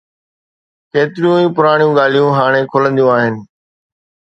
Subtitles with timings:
[0.91, 3.35] ڪيتريون ئي پراڻيون ڳالهيون هاڻي کلنديون آهن.